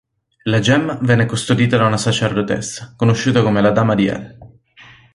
La 0.45 0.57
gemma 0.61 0.97
venne 0.99 1.27
custodita 1.27 1.77
da 1.77 1.85
una 1.85 1.95
sacerdotessa, 1.97 2.95
conosciuta 2.97 3.43
come 3.43 3.61
la 3.61 3.69
Dama 3.69 3.93
di 3.93 4.07
El. 4.07 4.37